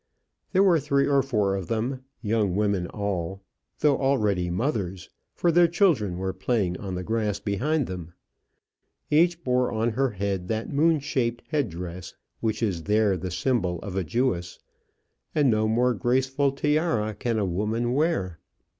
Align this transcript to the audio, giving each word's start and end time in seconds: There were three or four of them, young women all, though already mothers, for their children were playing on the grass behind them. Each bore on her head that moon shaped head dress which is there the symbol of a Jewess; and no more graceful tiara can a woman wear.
There 0.51 0.63
were 0.63 0.79
three 0.79 1.05
or 1.07 1.21
four 1.21 1.55
of 1.55 1.67
them, 1.67 2.03
young 2.23 2.55
women 2.55 2.87
all, 2.87 3.43
though 3.81 3.99
already 3.99 4.49
mothers, 4.49 5.11
for 5.35 5.51
their 5.51 5.67
children 5.67 6.17
were 6.17 6.33
playing 6.33 6.75
on 6.77 6.95
the 6.95 7.03
grass 7.03 7.39
behind 7.39 7.85
them. 7.85 8.13
Each 9.11 9.43
bore 9.43 9.71
on 9.71 9.91
her 9.91 10.09
head 10.09 10.47
that 10.47 10.73
moon 10.73 11.01
shaped 11.01 11.43
head 11.49 11.69
dress 11.69 12.15
which 12.39 12.63
is 12.63 12.85
there 12.85 13.15
the 13.15 13.29
symbol 13.29 13.77
of 13.81 13.95
a 13.95 14.03
Jewess; 14.03 14.57
and 15.35 15.51
no 15.51 15.67
more 15.67 15.93
graceful 15.93 16.51
tiara 16.51 17.13
can 17.13 17.37
a 17.37 17.45
woman 17.45 17.93
wear. 17.93 18.39